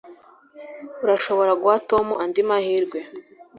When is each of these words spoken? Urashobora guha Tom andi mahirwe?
Urashobora 1.03 1.51
guha 1.61 1.77
Tom 1.89 2.05
andi 2.23 2.41
mahirwe? 2.49 2.99